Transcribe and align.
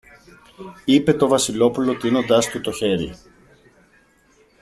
είπε 0.85 1.13
το 1.13 1.27
Βασιλόπουλο 1.27 1.97
τείνοντας 1.97 2.49
του 2.49 2.61
το 2.61 2.71
χέρι. 2.71 3.15